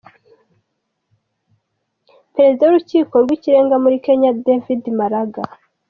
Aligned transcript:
Perezida 2.35 2.63
w’ 2.65 2.71
urukiko 2.71 3.13
rw’ 3.23 3.29
ikirenga 3.37 3.75
muri 3.83 3.95
Kenya 4.05 4.31
David 4.45 4.81
Maraga 4.99 5.43